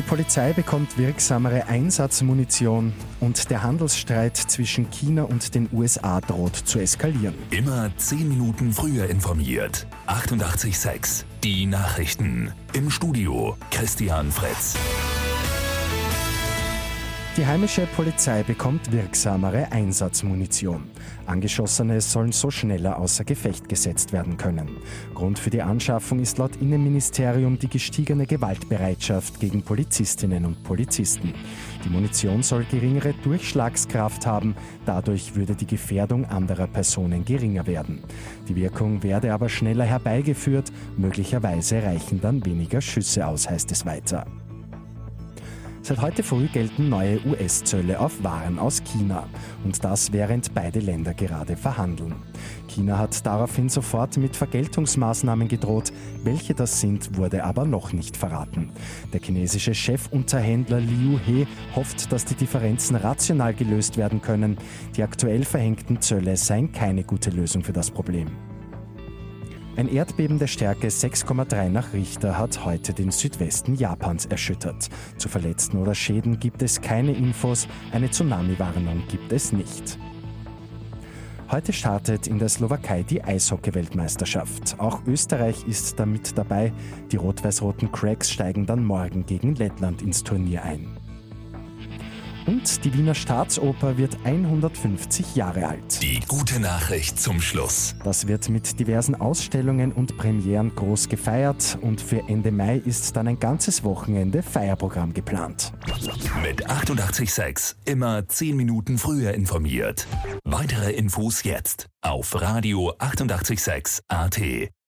Die 0.00 0.06
Polizei 0.06 0.54
bekommt 0.54 0.96
wirksamere 0.96 1.66
Einsatzmunition 1.66 2.94
und 3.20 3.50
der 3.50 3.62
Handelsstreit 3.62 4.34
zwischen 4.34 4.88
China 4.90 5.24
und 5.24 5.54
den 5.54 5.68
USA 5.74 6.22
droht 6.22 6.56
zu 6.56 6.78
eskalieren. 6.78 7.34
Immer 7.50 7.90
10 7.98 8.26
Minuten 8.26 8.72
früher 8.72 9.10
informiert. 9.10 9.86
88.6 10.06 11.24
Die 11.44 11.66
Nachrichten. 11.66 12.50
Im 12.72 12.88
Studio 12.88 13.58
Christian 13.70 14.32
Fritz. 14.32 14.74
Die 17.40 17.46
heimische 17.46 17.86
Polizei 17.96 18.42
bekommt 18.42 18.92
wirksamere 18.92 19.72
Einsatzmunition. 19.72 20.82
Angeschossene 21.24 22.02
sollen 22.02 22.32
so 22.32 22.50
schneller 22.50 22.98
außer 22.98 23.24
Gefecht 23.24 23.66
gesetzt 23.66 24.12
werden 24.12 24.36
können. 24.36 24.68
Grund 25.14 25.38
für 25.38 25.48
die 25.48 25.62
Anschaffung 25.62 26.20
ist 26.20 26.36
laut 26.36 26.56
Innenministerium 26.56 27.58
die 27.58 27.70
gestiegene 27.70 28.26
Gewaltbereitschaft 28.26 29.40
gegen 29.40 29.62
Polizistinnen 29.62 30.44
und 30.44 30.62
Polizisten. 30.64 31.32
Die 31.82 31.88
Munition 31.88 32.42
soll 32.42 32.66
geringere 32.70 33.14
Durchschlagskraft 33.24 34.26
haben, 34.26 34.54
dadurch 34.84 35.34
würde 35.34 35.54
die 35.54 35.66
Gefährdung 35.66 36.26
anderer 36.26 36.66
Personen 36.66 37.24
geringer 37.24 37.66
werden. 37.66 38.02
Die 38.48 38.56
Wirkung 38.56 39.02
werde 39.02 39.32
aber 39.32 39.48
schneller 39.48 39.86
herbeigeführt, 39.86 40.70
möglicherweise 40.98 41.82
reichen 41.82 42.20
dann 42.20 42.44
weniger 42.44 42.82
Schüsse 42.82 43.26
aus, 43.26 43.48
heißt 43.48 43.72
es 43.72 43.86
weiter. 43.86 44.26
Seit 45.82 46.02
heute 46.02 46.22
früh 46.22 46.46
gelten 46.46 46.90
neue 46.90 47.24
US-Zölle 47.26 47.98
auf 47.98 48.22
Waren 48.22 48.58
aus 48.58 48.84
China. 48.84 49.26
Und 49.64 49.82
das 49.82 50.12
während 50.12 50.52
beide 50.54 50.78
Länder 50.78 51.14
gerade 51.14 51.56
verhandeln. 51.56 52.14
China 52.68 52.98
hat 52.98 53.24
daraufhin 53.24 53.70
sofort 53.70 54.18
mit 54.18 54.36
Vergeltungsmaßnahmen 54.36 55.48
gedroht. 55.48 55.90
Welche 56.22 56.54
das 56.54 56.80
sind, 56.80 57.16
wurde 57.16 57.44
aber 57.44 57.64
noch 57.64 57.94
nicht 57.94 58.16
verraten. 58.16 58.70
Der 59.14 59.20
chinesische 59.20 59.72
Chefunterhändler 59.72 60.80
Liu 60.80 61.18
He 61.24 61.46
hofft, 61.74 62.12
dass 62.12 62.26
die 62.26 62.34
Differenzen 62.34 62.96
rational 62.96 63.54
gelöst 63.54 63.96
werden 63.96 64.20
können. 64.20 64.58
Die 64.96 65.02
aktuell 65.02 65.44
verhängten 65.44 66.02
Zölle 66.02 66.36
seien 66.36 66.72
keine 66.72 67.04
gute 67.04 67.30
Lösung 67.30 67.64
für 67.64 67.72
das 67.72 67.90
Problem. 67.90 68.28
Ein 69.76 69.88
Erdbeben 69.88 70.38
der 70.38 70.48
Stärke 70.48 70.88
6,3 70.88 71.68
nach 71.68 71.92
Richter 71.92 72.36
hat 72.36 72.64
heute 72.64 72.92
den 72.92 73.12
Südwesten 73.12 73.76
Japans 73.76 74.26
erschüttert. 74.26 74.88
Zu 75.16 75.28
Verletzten 75.28 75.78
oder 75.78 75.94
Schäden 75.94 76.40
gibt 76.40 76.62
es 76.62 76.80
keine 76.80 77.12
Infos, 77.12 77.68
eine 77.92 78.10
Tsunami-Warnung 78.10 79.04
gibt 79.08 79.32
es 79.32 79.52
nicht. 79.52 79.98
Heute 81.50 81.72
startet 81.72 82.26
in 82.26 82.38
der 82.38 82.48
Slowakei 82.48 83.04
die 83.04 83.22
Eishockey-Weltmeisterschaft. 83.22 84.78
Auch 84.78 85.02
Österreich 85.06 85.66
ist 85.66 85.98
damit 85.98 86.36
dabei. 86.36 86.72
Die 87.10 87.16
rot-weiß-roten 87.16 87.90
Cracks 87.90 88.30
steigen 88.30 88.66
dann 88.66 88.84
morgen 88.84 89.24
gegen 89.24 89.54
Lettland 89.54 90.02
ins 90.02 90.22
Turnier 90.22 90.62
ein. 90.62 90.96
Und 92.50 92.84
die 92.84 92.92
Wiener 92.94 93.14
Staatsoper 93.14 93.96
wird 93.96 94.18
150 94.24 95.36
Jahre 95.36 95.68
alt. 95.68 96.02
Die 96.02 96.18
gute 96.26 96.58
Nachricht 96.58 97.20
zum 97.20 97.40
Schluss. 97.40 97.94
Das 98.02 98.26
wird 98.26 98.48
mit 98.48 98.80
diversen 98.80 99.14
Ausstellungen 99.14 99.92
und 99.92 100.18
Premieren 100.18 100.74
groß 100.74 101.08
gefeiert 101.08 101.78
und 101.80 102.00
für 102.00 102.28
Ende 102.28 102.50
Mai 102.50 102.78
ist 102.78 103.14
dann 103.14 103.28
ein 103.28 103.38
ganzes 103.38 103.84
Wochenende 103.84 104.42
Feierprogramm 104.42 105.14
geplant. 105.14 105.72
Mit 106.42 106.68
886 106.68 107.76
immer 107.84 108.26
10 108.26 108.56
Minuten 108.56 108.98
früher 108.98 109.32
informiert. 109.32 110.08
Weitere 110.42 110.90
Infos 110.90 111.44
jetzt 111.44 111.86
auf 112.00 112.34
Radio 112.34 112.92
886 112.98 114.02
AT. 114.08 114.70